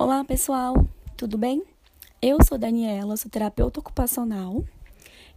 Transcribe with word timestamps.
Olá, 0.00 0.22
pessoal, 0.22 0.86
tudo 1.16 1.36
bem? 1.36 1.60
Eu 2.22 2.38
sou 2.44 2.56
Daniela, 2.56 3.16
sou 3.16 3.28
terapeuta 3.28 3.80
ocupacional 3.80 4.64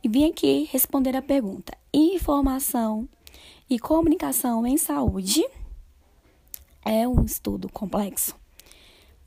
e 0.03 0.07
vim 0.07 0.29
aqui 0.29 0.69
responder 0.71 1.15
a 1.15 1.21
pergunta: 1.21 1.75
informação 1.91 3.09
e 3.67 3.79
comunicação 3.79 4.63
em 4.67 4.77
saúde 4.77 5.43
é 6.85 7.07
um 7.07 7.25
estudo 7.25 7.69
complexo? 7.69 8.35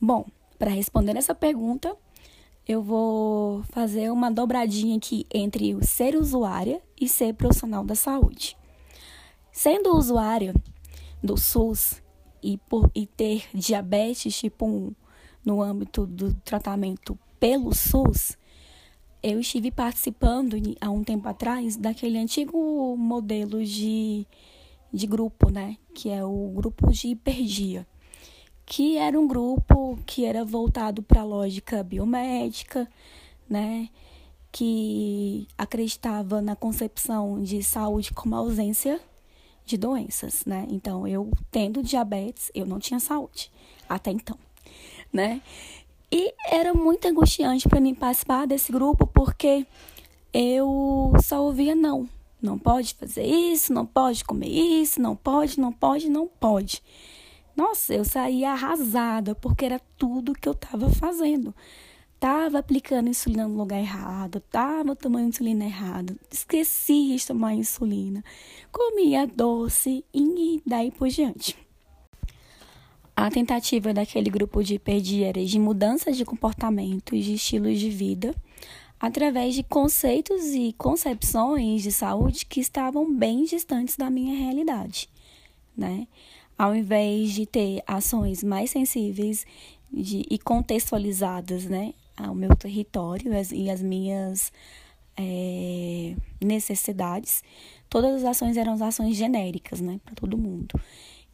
Bom, 0.00 0.24
para 0.56 0.70
responder 0.70 1.16
essa 1.16 1.34
pergunta, 1.34 1.96
eu 2.64 2.80
vou 2.80 3.64
fazer 3.64 4.12
uma 4.12 4.30
dobradinha 4.30 4.96
aqui 4.96 5.26
entre 5.34 5.74
o 5.74 5.84
ser 5.84 6.14
usuária 6.14 6.80
e 6.98 7.08
ser 7.08 7.34
profissional 7.34 7.84
da 7.84 7.96
saúde. 7.96 8.56
Sendo 9.50 9.96
usuária 9.96 10.54
do 11.20 11.36
SUS 11.36 12.00
e, 12.40 12.56
por, 12.56 12.88
e 12.94 13.04
ter 13.04 13.48
diabetes 13.52 14.38
tipo 14.38 14.64
1 14.64 14.94
no 15.44 15.62
âmbito 15.62 16.06
do 16.06 16.32
tratamento 16.34 17.18
pelo 17.38 17.74
SUS, 17.74 18.36
eu 19.22 19.40
estive 19.40 19.70
participando 19.70 20.56
há 20.80 20.90
um 20.90 21.02
tempo 21.02 21.28
atrás 21.28 21.76
daquele 21.76 22.18
antigo 22.18 22.94
modelo 22.96 23.64
de, 23.64 24.26
de 24.92 25.06
grupo, 25.06 25.50
né? 25.50 25.76
Que 25.94 26.10
é 26.10 26.24
o 26.24 26.52
grupo 26.54 26.90
de 26.92 27.08
hiperdia, 27.08 27.86
que 28.66 28.96
era 28.96 29.18
um 29.18 29.26
grupo 29.26 29.98
que 30.04 30.24
era 30.24 30.44
voltado 30.44 31.02
para 31.02 31.22
a 31.22 31.24
lógica 31.24 31.82
biomédica, 31.82 32.86
né? 33.48 33.88
Que 34.52 35.48
acreditava 35.56 36.40
na 36.40 36.54
concepção 36.54 37.42
de 37.42 37.62
saúde 37.62 38.12
como 38.12 38.36
ausência 38.36 39.00
de 39.64 39.78
doenças, 39.78 40.44
né? 40.44 40.66
Então, 40.70 41.08
eu 41.08 41.30
tendo 41.50 41.82
diabetes, 41.82 42.50
eu 42.54 42.66
não 42.66 42.78
tinha 42.78 43.00
saúde 43.00 43.50
até 43.88 44.10
então 44.10 44.38
né? 45.14 45.40
E 46.12 46.34
era 46.50 46.74
muito 46.74 47.06
angustiante 47.06 47.68
para 47.68 47.80
mim 47.80 47.94
participar 47.94 48.46
desse 48.46 48.70
grupo 48.70 49.06
porque 49.06 49.66
eu 50.32 51.12
só 51.22 51.42
ouvia 51.42 51.74
não. 51.74 52.08
Não 52.42 52.58
pode 52.58 52.92
fazer 52.94 53.24
isso, 53.24 53.72
não 53.72 53.86
pode 53.86 54.24
comer 54.24 54.48
isso, 54.48 55.00
não 55.00 55.16
pode, 55.16 55.58
não 55.58 55.72
pode, 55.72 56.10
não 56.10 56.26
pode. 56.26 56.82
Nossa, 57.56 57.94
eu 57.94 58.04
saía 58.04 58.50
arrasada 58.50 59.34
porque 59.34 59.64
era 59.64 59.80
tudo 59.96 60.34
que 60.34 60.48
eu 60.48 60.52
estava 60.52 60.90
fazendo. 60.90 61.54
Tava 62.20 62.58
aplicando 62.58 63.08
insulina 63.08 63.46
no 63.46 63.56
lugar 63.56 63.78
errado, 63.78 64.40
tava 64.40 64.96
tomando 64.96 65.28
insulina 65.28 65.64
errado, 65.64 66.18
esquecia 66.30 67.16
de 67.16 67.26
tomar 67.26 67.54
insulina, 67.54 68.24
comia 68.72 69.26
doce 69.26 70.04
e 70.12 70.62
daí 70.66 70.90
por 70.90 71.08
diante. 71.08 71.63
A 73.16 73.30
tentativa 73.30 73.94
daquele 73.94 74.28
grupo 74.28 74.62
de 74.62 74.78
perdieras 74.78 75.48
de 75.48 75.58
mudanças 75.58 76.16
de 76.16 76.24
comportamento 76.24 77.14
e 77.14 77.20
de 77.20 77.34
estilos 77.34 77.78
de 77.78 77.88
vida 77.88 78.34
através 78.98 79.54
de 79.54 79.62
conceitos 79.62 80.46
e 80.46 80.72
concepções 80.78 81.82
de 81.82 81.92
saúde 81.92 82.46
que 82.46 82.60
estavam 82.60 83.14
bem 83.14 83.44
distantes 83.44 83.96
da 83.96 84.10
minha 84.10 84.36
realidade, 84.36 85.08
né? 85.76 86.08
Ao 86.56 86.74
invés 86.74 87.32
de 87.32 87.46
ter 87.46 87.82
ações 87.86 88.42
mais 88.42 88.70
sensíveis 88.70 89.46
de, 89.92 90.24
e 90.30 90.38
contextualizadas, 90.38 91.66
né, 91.66 91.94
ao 92.16 92.34
meu 92.34 92.54
território 92.56 93.36
as, 93.36 93.52
e 93.52 93.68
as 93.68 93.82
minhas 93.82 94.52
é, 95.16 96.14
necessidades, 96.40 97.42
todas 97.88 98.16
as 98.16 98.24
ações 98.24 98.56
eram 98.56 98.82
ações 98.82 99.16
genéricas, 99.16 99.80
né, 99.80 100.00
para 100.04 100.14
todo 100.14 100.38
mundo. 100.38 100.80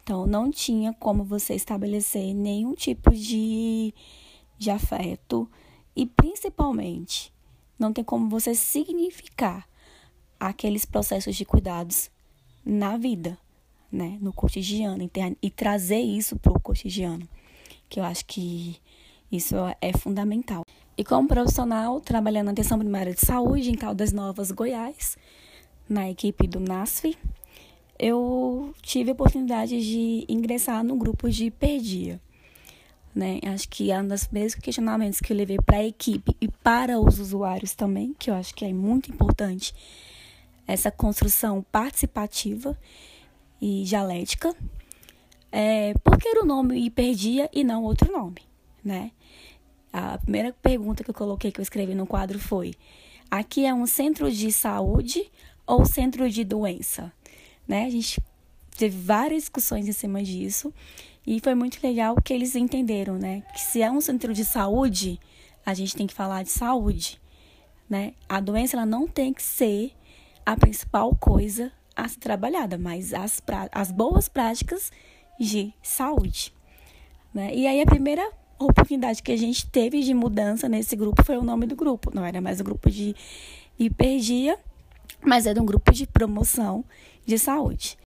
Então, 0.02 0.26
não 0.26 0.50
tinha 0.50 0.92
como 0.94 1.24
você 1.24 1.54
estabelecer 1.54 2.34
nenhum 2.34 2.74
tipo 2.74 3.10
de, 3.10 3.94
de 4.58 4.70
afeto 4.70 5.48
e, 5.94 6.06
principalmente, 6.06 7.32
não 7.78 7.92
tem 7.92 8.04
como 8.04 8.28
você 8.28 8.54
significar 8.54 9.68
aqueles 10.38 10.84
processos 10.84 11.36
de 11.36 11.44
cuidados 11.44 12.10
na 12.64 12.96
vida, 12.96 13.38
né, 13.90 14.18
no 14.20 14.32
cotidiano 14.32 15.08
e, 15.42 15.50
trazer 15.50 16.00
isso 16.00 16.36
para 16.38 16.52
o 16.52 16.60
cotidiano, 16.60 17.28
que 17.88 18.00
eu 18.00 18.04
acho 18.04 18.24
que 18.24 18.76
isso 19.30 19.54
é 19.80 19.92
fundamental. 19.92 20.64
E 20.96 21.04
como 21.04 21.28
profissional, 21.28 22.00
trabalhando 22.00 22.46
na 22.46 22.52
atenção 22.52 22.78
primária 22.78 23.14
de 23.14 23.20
saúde 23.20 23.70
em 23.70 23.74
Caldas 23.74 24.12
Novas, 24.12 24.50
Goiás, 24.50 25.16
na 25.88 26.10
equipe 26.10 26.46
do 26.46 26.60
NASF, 26.60 27.16
eu 28.02 28.74
tive 28.80 29.10
a 29.10 29.12
oportunidade 29.12 29.78
de 29.78 30.24
ingressar 30.26 30.82
no 30.82 30.96
grupo 30.96 31.28
de 31.28 31.50
Perdia. 31.50 32.18
Né? 33.14 33.38
Acho 33.44 33.68
que 33.68 33.90
é 33.90 34.00
um 34.00 34.08
dos 34.08 34.26
mesmos 34.28 34.54
questionamentos 34.54 35.20
que 35.20 35.34
eu 35.34 35.36
levei 35.36 35.58
para 35.58 35.76
a 35.76 35.84
equipe 35.84 36.34
e 36.40 36.48
para 36.48 36.98
os 36.98 37.18
usuários 37.18 37.74
também, 37.74 38.14
que 38.18 38.30
eu 38.30 38.34
acho 38.34 38.54
que 38.54 38.64
é 38.64 38.72
muito 38.72 39.10
importante 39.10 39.74
essa 40.66 40.90
construção 40.90 41.62
participativa 41.70 42.74
e 43.60 43.84
dialética. 43.84 44.56
É, 45.52 45.92
por 46.02 46.16
que 46.16 46.28
o 46.38 46.46
nome 46.46 46.78
Hiperdia 46.86 47.50
e 47.52 47.62
não 47.62 47.84
outro 47.84 48.10
nome, 48.10 48.40
né? 48.82 49.10
A 49.92 50.16
primeira 50.16 50.54
pergunta 50.62 51.04
que 51.04 51.10
eu 51.10 51.14
coloquei, 51.14 51.52
que 51.52 51.60
eu 51.60 51.62
escrevi 51.62 51.94
no 51.94 52.06
quadro 52.06 52.38
foi: 52.38 52.72
aqui 53.30 53.66
é 53.66 53.74
um 53.74 53.86
centro 53.86 54.30
de 54.30 54.50
saúde 54.52 55.30
ou 55.66 55.84
centro 55.84 56.30
de 56.30 56.44
doença? 56.44 57.12
Né? 57.70 57.84
A 57.86 57.90
gente 57.90 58.20
teve 58.76 58.98
várias 58.98 59.42
discussões 59.44 59.86
em 59.86 59.92
cima 59.92 60.24
disso 60.24 60.74
e 61.24 61.38
foi 61.38 61.54
muito 61.54 61.78
legal 61.80 62.16
que 62.16 62.34
eles 62.34 62.56
entenderam, 62.56 63.16
né? 63.16 63.44
Que 63.54 63.60
se 63.60 63.80
é 63.80 63.88
um 63.88 64.00
centro 64.00 64.34
de 64.34 64.44
saúde, 64.44 65.20
a 65.64 65.72
gente 65.72 65.94
tem 65.94 66.04
que 66.04 66.12
falar 66.12 66.42
de 66.42 66.50
saúde, 66.50 67.20
né? 67.88 68.12
A 68.28 68.40
doença 68.40 68.76
ela 68.76 68.84
não 68.84 69.06
tem 69.06 69.32
que 69.32 69.42
ser 69.42 69.92
a 70.44 70.56
principal 70.56 71.14
coisa 71.14 71.70
a 71.94 72.08
ser 72.08 72.18
trabalhada, 72.18 72.76
mas 72.76 73.14
as, 73.14 73.40
as 73.70 73.92
boas 73.92 74.28
práticas 74.28 74.90
de 75.38 75.72
saúde, 75.80 76.52
né? 77.32 77.54
E 77.54 77.68
aí 77.68 77.80
a 77.80 77.86
primeira 77.86 78.28
oportunidade 78.58 79.22
que 79.22 79.30
a 79.30 79.38
gente 79.38 79.64
teve 79.68 80.02
de 80.02 80.12
mudança 80.12 80.68
nesse 80.68 80.96
grupo 80.96 81.22
foi 81.22 81.36
o 81.36 81.44
nome 81.44 81.66
do 81.66 81.76
grupo, 81.76 82.10
não 82.12 82.24
era 82.24 82.40
mais 82.40 82.58
o 82.58 82.64
grupo 82.64 82.90
de 82.90 83.14
hipergia, 83.78 84.58
mas 85.24 85.46
era 85.46 85.60
um 85.60 85.66
grupo 85.66 85.92
de 85.92 86.06
promoção 86.06 86.84
de 87.24 87.38
saúde. 87.38 87.98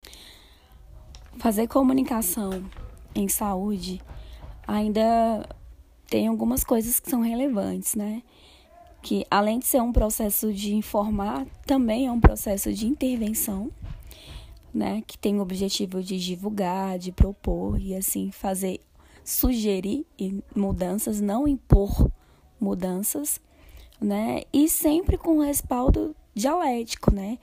Fazer 1.38 1.66
comunicação 1.66 2.64
em 3.14 3.28
saúde 3.28 4.00
ainda 4.66 5.48
tem 6.08 6.26
algumas 6.26 6.64
coisas 6.64 7.00
que 7.00 7.10
são 7.10 7.20
relevantes, 7.20 7.94
né? 7.94 8.22
Que 9.02 9.26
além 9.30 9.58
de 9.58 9.66
ser 9.66 9.82
um 9.82 9.92
processo 9.92 10.52
de 10.52 10.74
informar, 10.74 11.46
também 11.66 12.06
é 12.06 12.12
um 12.12 12.20
processo 12.20 12.72
de 12.72 12.86
intervenção, 12.86 13.70
né? 14.72 15.02
Que 15.06 15.18
tem 15.18 15.38
o 15.38 15.42
objetivo 15.42 16.02
de 16.02 16.18
divulgar, 16.18 16.98
de 16.98 17.12
propor 17.12 17.80
e 17.80 17.94
assim 17.94 18.30
fazer, 18.30 18.80
sugerir 19.24 20.06
mudanças, 20.54 21.20
não 21.20 21.46
impor 21.46 22.10
mudanças, 22.60 23.40
né? 24.00 24.42
E 24.52 24.68
sempre 24.68 25.18
com 25.18 25.40
respaldo 25.40 26.14
dialético, 26.34 27.14
né? 27.14 27.38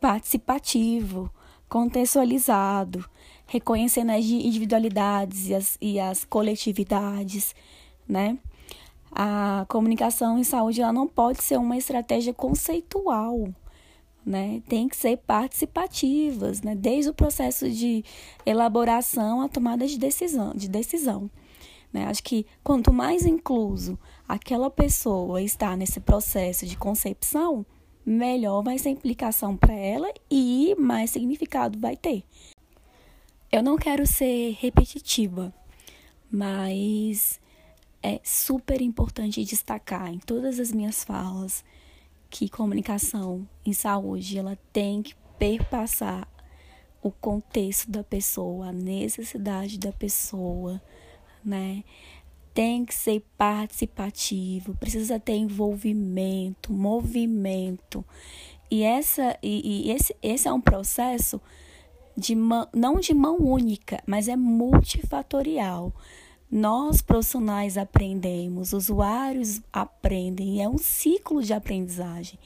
participativo, 0.00 1.30
contextualizado, 1.68 3.04
reconhecendo 3.46 4.10
as 4.10 4.24
individualidades 4.24 5.48
e 5.48 5.54
as, 5.54 5.78
e 5.80 6.00
as 6.00 6.24
coletividades, 6.24 7.54
né? 8.06 8.38
A 9.10 9.64
comunicação 9.68 10.38
em 10.38 10.44
saúde 10.44 10.82
ela 10.82 10.92
não 10.92 11.08
pode 11.08 11.42
ser 11.42 11.58
uma 11.58 11.76
estratégia 11.76 12.32
conceitual, 12.32 13.48
né? 14.24 14.62
Tem 14.68 14.88
que 14.88 14.96
ser 14.96 15.16
participativas, 15.18 16.62
né? 16.62 16.74
Desde 16.74 17.10
o 17.10 17.14
processo 17.14 17.68
de 17.70 18.04
elaboração 18.44 19.40
à 19.40 19.48
tomada 19.48 19.86
de 19.86 19.98
decisão, 19.98 20.52
de 20.54 20.68
decisão. 20.68 21.30
Né? 21.90 22.04
Acho 22.04 22.22
que 22.22 22.44
quanto 22.62 22.92
mais 22.92 23.24
incluso 23.24 23.98
aquela 24.28 24.70
pessoa 24.70 25.40
está 25.40 25.74
nesse 25.74 26.00
processo 26.00 26.66
de 26.66 26.76
concepção, 26.76 27.64
melhor 28.08 28.62
vai 28.62 28.78
ser 28.78 28.88
a 28.88 28.92
implicação 28.92 29.56
para 29.56 29.74
ela 29.74 30.12
e 30.30 30.74
mais 30.78 31.10
significado 31.10 31.78
vai 31.78 31.96
ter. 31.96 32.24
Eu 33.52 33.62
não 33.62 33.76
quero 33.76 34.06
ser 34.06 34.56
repetitiva, 34.58 35.52
mas 36.30 37.40
é 38.02 38.20
super 38.24 38.80
importante 38.80 39.44
destacar 39.44 40.12
em 40.12 40.18
todas 40.18 40.58
as 40.58 40.72
minhas 40.72 41.04
falas 41.04 41.64
que 42.30 42.48
comunicação 42.48 43.46
em 43.64 43.72
saúde 43.72 44.38
ela 44.38 44.58
tem 44.72 45.02
que 45.02 45.14
perpassar 45.38 46.28
o 47.02 47.10
contexto 47.10 47.90
da 47.90 48.02
pessoa, 48.02 48.68
a 48.68 48.72
necessidade 48.72 49.78
da 49.78 49.92
pessoa, 49.92 50.80
né? 51.44 51.84
Tem 52.58 52.84
que 52.84 52.92
ser 52.92 53.24
participativo, 53.36 54.74
precisa 54.74 55.20
ter 55.20 55.36
envolvimento, 55.36 56.72
movimento. 56.72 58.04
E, 58.68 58.82
essa, 58.82 59.38
e, 59.40 59.86
e 59.86 59.92
esse, 59.92 60.16
esse 60.20 60.48
é 60.48 60.52
um 60.52 60.60
processo 60.60 61.40
de 62.16 62.34
mão, 62.34 62.66
não 62.74 62.98
de 62.98 63.14
mão 63.14 63.36
única, 63.36 64.02
mas 64.04 64.26
é 64.26 64.34
multifatorial. 64.34 65.92
nós 66.50 67.00
profissionais 67.00 67.78
aprendemos, 67.78 68.72
usuários 68.72 69.60
aprendem, 69.72 70.60
é 70.60 70.68
um 70.68 70.78
ciclo 70.78 71.40
de 71.44 71.52
aprendizagem. 71.52 72.40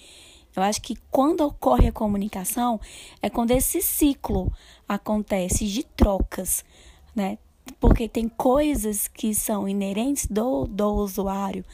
Eu 0.55 0.62
acho 0.62 0.82
que 0.82 0.94
quando 1.11 1.41
ocorre 1.41 1.88
a 1.88 1.93
comunicação 1.93 2.79
é 3.23 3.31
quando 3.31 3.53
esse 3.53 3.81
ciclo 3.81 4.53
acontece 4.87 5.67
de 5.67 5.82
trocas, 5.85 6.62
né? 7.17 7.38
Porque 7.81 8.09
tem 8.09 8.29
coisas 8.29 9.09
que 9.09 9.35
são 9.35 9.69
inerentes 9.69 10.26
do, 10.26 10.67
do 10.67 10.94
usuário, 10.94 11.64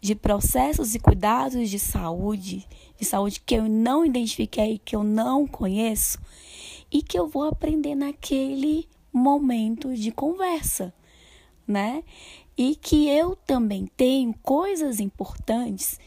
de 0.00 0.14
processos 0.14 0.94
e 0.94 0.98
cuidados 0.98 1.68
de 1.68 1.78
saúde, 1.78 2.66
de 2.98 3.04
saúde 3.04 3.40
que 3.40 3.54
eu 3.54 3.68
não 3.68 4.04
identifiquei, 4.04 4.78
que 4.78 4.96
eu 4.96 5.02
não 5.02 5.46
conheço 5.46 6.18
e 6.90 7.02
que 7.02 7.18
eu 7.18 7.28
vou 7.28 7.44
aprender 7.44 7.94
naquele 7.94 8.88
momento 9.12 9.94
de 9.94 10.10
conversa, 10.10 10.92
né? 11.66 12.02
E 12.56 12.74
que 12.74 13.08
eu 13.08 13.36
também 13.36 13.86
tenho 13.96 14.34
coisas 14.42 15.00
importantes 15.00 15.98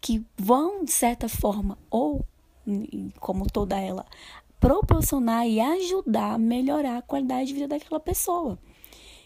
que 0.00 0.24
vão, 0.36 0.84
de 0.84 0.92
certa 0.92 1.28
forma, 1.28 1.78
ou 1.90 2.24
como 3.20 3.46
toda 3.46 3.78
ela, 3.78 4.04
proporcionar 4.60 5.46
e 5.46 5.60
ajudar 5.60 6.34
a 6.34 6.38
melhorar 6.38 6.98
a 6.98 7.02
qualidade 7.02 7.48
de 7.48 7.54
vida 7.54 7.68
daquela 7.68 8.00
pessoa. 8.00 8.58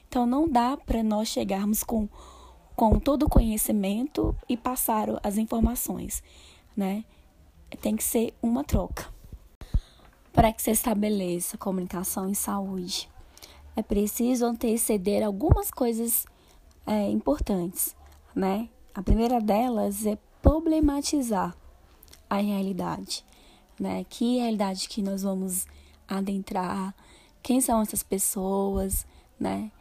Então 0.09 0.27
não 0.27 0.49
dá 0.49 0.77
para 0.77 1.03
nós 1.03 1.29
chegarmos 1.29 1.85
com, 1.85 2.09
com 2.75 2.99
todo 2.99 3.25
o 3.25 3.29
conhecimento 3.29 4.35
e 4.49 4.57
passar 4.57 5.09
as 5.23 5.37
informações, 5.37 6.23
né? 6.77 7.05
Tem 7.81 7.95
que 7.95 8.03
ser 8.03 8.35
uma 8.43 8.65
troca. 8.65 9.09
Para 10.33 10.53
que 10.53 10.63
se 10.63 10.71
estabeleça 10.71 11.57
comunicação 11.57 12.29
em 12.29 12.35
saúde, 12.35 13.09
é 13.77 13.83
preciso 13.83 14.47
anteceder 14.47 15.25
algumas 15.25 15.71
coisas 15.71 16.27
é, 16.87 17.09
importantes, 17.09 17.95
né? 18.35 18.69
A 18.93 19.03
primeira 19.03 19.41
delas 19.41 20.05
é 20.05 20.19
problematizar 20.43 21.57
a 22.29 22.37
realidade, 22.37 23.25
né? 23.81 24.05
Que 24.09 24.37
realidade 24.37 24.87
que 24.89 25.03
nós 25.03 25.23
vamos 25.23 25.67
adentrar? 26.07 26.95
Quem 27.43 27.63
são 27.63 27.81
essas 27.81 28.03
pessoas, 28.03 29.07
né? 29.39 29.73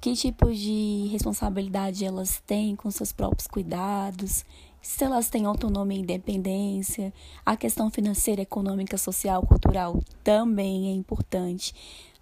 Que 0.00 0.14
tipo 0.14 0.52
de 0.52 1.08
responsabilidade 1.12 2.04
elas 2.04 2.42
têm 2.44 2.74
com 2.74 2.90
seus 2.90 3.12
próprios 3.12 3.46
cuidados? 3.46 4.44
Se 4.82 5.04
elas 5.04 5.28
têm 5.28 5.44
autonomia 5.44 5.98
e 5.98 6.02
independência, 6.02 7.12
a 7.46 7.56
questão 7.56 7.90
financeira, 7.90 8.42
econômica, 8.42 8.98
social, 8.98 9.46
cultural 9.46 10.02
também 10.24 10.88
é 10.88 10.92
importante, 10.92 11.72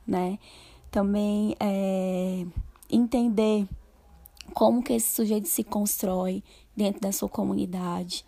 né? 0.06 0.38
Também 0.90 1.56
é, 1.58 2.46
entender 2.90 3.66
como 4.54 4.82
que 4.82 4.92
esse 4.92 5.14
sujeito 5.14 5.48
se 5.48 5.64
constrói 5.64 6.42
dentro 6.74 7.00
da 7.00 7.12
sua 7.12 7.28
comunidade. 7.28 8.24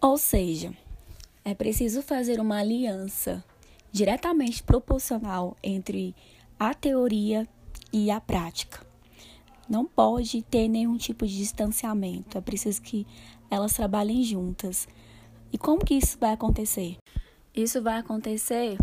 Ou 0.00 0.16
seja, 0.16 0.72
é 1.48 1.54
preciso 1.54 2.02
fazer 2.02 2.40
uma 2.40 2.58
aliança 2.58 3.42
diretamente 3.90 4.62
proporcional 4.62 5.56
entre 5.62 6.14
a 6.60 6.74
teoria 6.74 7.48
e 7.90 8.10
a 8.10 8.20
prática. 8.20 8.86
Não 9.66 9.86
pode 9.86 10.42
ter 10.42 10.68
nenhum 10.68 10.98
tipo 10.98 11.26
de 11.26 11.38
distanciamento, 11.38 12.36
é 12.36 12.40
preciso 12.42 12.82
que 12.82 13.06
elas 13.50 13.72
trabalhem 13.72 14.22
juntas. 14.22 14.86
E 15.50 15.56
como 15.56 15.82
que 15.82 15.94
isso 15.94 16.18
vai 16.20 16.32
acontecer? 16.32 16.98
Isso 17.54 17.82
vai 17.82 17.98
acontecer 17.98 18.76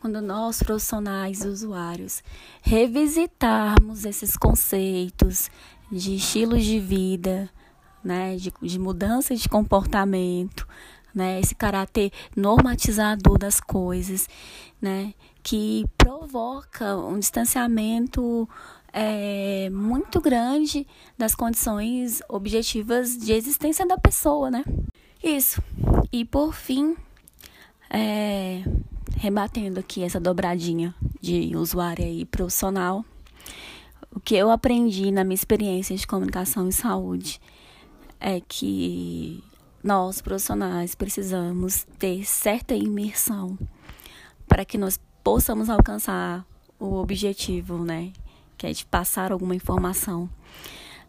quando 0.00 0.22
nós, 0.22 0.62
profissionais 0.62 1.44
usuários, 1.44 2.22
revisitarmos 2.62 4.06
esses 4.06 4.38
conceitos 4.38 5.50
de 5.92 6.14
estilos 6.14 6.64
de 6.64 6.80
vida, 6.80 7.50
né, 8.02 8.36
de, 8.36 8.50
de 8.62 8.78
mudança 8.78 9.36
de 9.36 9.46
comportamento, 9.46 10.66
né, 11.14 11.40
esse 11.40 11.54
caráter 11.54 12.12
normatizador 12.36 13.38
das 13.38 13.60
coisas, 13.60 14.28
né, 14.80 15.14
que 15.42 15.84
provoca 15.96 16.96
um 16.96 17.18
distanciamento 17.18 18.48
é, 18.92 19.70
muito 19.70 20.20
grande 20.20 20.86
das 21.16 21.34
condições 21.34 22.22
objetivas 22.28 23.16
de 23.16 23.32
existência 23.32 23.86
da 23.86 23.96
pessoa, 23.96 24.50
né? 24.50 24.64
Isso. 25.22 25.62
E 26.12 26.24
por 26.24 26.54
fim, 26.54 26.96
é, 27.88 28.62
rebatendo 29.16 29.80
aqui 29.80 30.02
essa 30.02 30.18
dobradinha 30.18 30.94
de 31.20 31.54
usuária 31.54 32.08
e 32.08 32.24
profissional, 32.24 33.04
o 34.14 34.18
que 34.18 34.34
eu 34.34 34.50
aprendi 34.50 35.10
na 35.10 35.22
minha 35.22 35.34
experiência 35.34 35.96
de 35.96 36.06
comunicação 36.06 36.68
e 36.68 36.72
saúde 36.72 37.40
é 38.18 38.40
que 38.40 39.42
nós, 39.82 40.20
profissionais, 40.20 40.94
precisamos 40.94 41.86
ter 41.98 42.24
certa 42.24 42.74
imersão 42.74 43.58
para 44.46 44.64
que 44.64 44.76
nós 44.76 45.00
possamos 45.22 45.70
alcançar 45.70 46.44
o 46.78 46.96
objetivo, 46.96 47.82
né? 47.84 48.12
Que 48.56 48.66
é 48.66 48.72
de 48.72 48.84
passar 48.84 49.32
alguma 49.32 49.54
informação, 49.54 50.28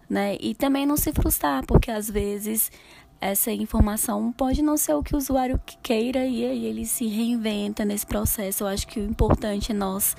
né? 0.10 0.38
E 0.40 0.56
também 0.56 0.86
não 0.86 0.96
se 0.96 1.12
frustrar, 1.12 1.66
porque 1.66 1.92
às 1.92 2.10
vezes 2.10 2.72
essa 3.20 3.52
informação 3.52 4.32
pode 4.32 4.62
não 4.62 4.78
ser 4.78 4.94
o 4.94 5.04
que 5.04 5.14
o 5.14 5.18
usuário 5.18 5.60
queira 5.84 6.26
e 6.26 6.46
aí 6.46 6.66
ele 6.66 6.86
se 6.86 7.08
reinventa 7.08 7.86
nesse 7.86 8.06
processo. 8.06 8.64
Eu 8.64 8.68
acho 8.68 8.88
que 8.88 9.00
o 9.00 9.06
importante 9.06 9.72
é 9.72 9.76
nós 9.76 10.16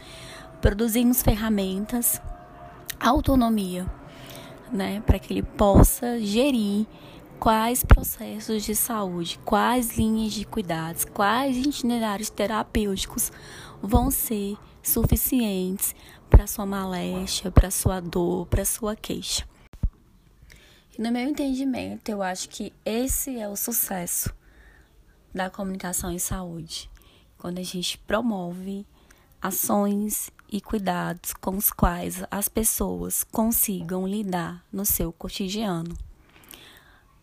produzirmos 0.60 1.22
ferramentas, 1.22 2.20
autonomia 3.00 3.86
né, 4.72 5.02
para 5.04 5.18
que 5.18 5.32
ele 5.32 5.42
possa 5.42 6.18
gerir 6.18 6.86
quais 7.42 7.82
processos 7.82 8.62
de 8.62 8.76
saúde, 8.76 9.36
quais 9.44 9.98
linhas 9.98 10.32
de 10.32 10.44
cuidados, 10.44 11.04
quais 11.04 11.56
itinerários 11.56 12.30
terapêuticos 12.30 13.32
vão 13.82 14.12
ser 14.12 14.56
suficientes 14.80 15.92
para 16.30 16.46
sua 16.46 16.64
moléstia, 16.64 17.50
para 17.50 17.68
sua 17.68 17.98
dor, 17.98 18.46
para 18.46 18.64
sua 18.64 18.94
queixa. 18.94 19.44
E 20.96 21.02
no 21.02 21.10
meu 21.10 21.28
entendimento, 21.28 22.08
eu 22.10 22.22
acho 22.22 22.48
que 22.48 22.72
esse 22.84 23.36
é 23.36 23.48
o 23.48 23.56
sucesso 23.56 24.32
da 25.34 25.50
comunicação 25.50 26.12
em 26.12 26.20
saúde, 26.20 26.88
quando 27.36 27.58
a 27.58 27.64
gente 27.64 27.98
promove 27.98 28.86
ações 29.40 30.30
e 30.48 30.60
cuidados 30.60 31.32
com 31.32 31.56
os 31.56 31.72
quais 31.72 32.22
as 32.30 32.48
pessoas 32.48 33.24
consigam 33.24 34.06
lidar 34.06 34.64
no 34.72 34.86
seu 34.86 35.12
cotidiano. 35.12 36.11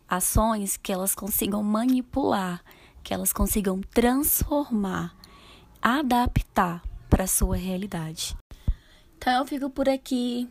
Ações 0.10 0.76
que 0.76 0.92
elas 0.92 1.14
consigam 1.14 1.62
manipular, 1.62 2.64
que 3.04 3.14
elas 3.14 3.32
consigam 3.32 3.80
transformar, 3.94 5.16
adaptar 5.82 6.82
para 7.10 7.26
a 7.26 7.28
sua 7.28 7.56
realidade. 7.56 8.36
Então 9.18 9.40
eu 9.40 9.46
fico 9.46 9.70
por 9.70 9.88
aqui. 9.88 10.50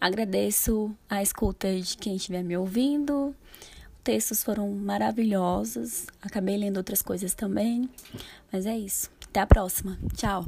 Agradeço 0.00 0.94
a 1.08 1.22
escuta 1.22 1.78
de 1.80 1.96
quem 1.96 2.16
estiver 2.16 2.42
me 2.42 2.56
ouvindo. 2.56 3.34
Textos 4.02 4.42
foram 4.42 4.70
maravilhosos. 4.70 6.06
Acabei 6.22 6.56
lendo 6.56 6.78
outras 6.78 7.02
coisas 7.02 7.34
também. 7.34 7.88
Mas 8.50 8.64
é 8.64 8.76
isso. 8.76 9.10
Até 9.28 9.40
a 9.40 9.46
próxima. 9.46 9.98
Tchau. 10.16 10.46